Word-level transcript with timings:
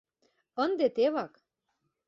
Ынде 0.63 0.87
тевак. 0.95 1.33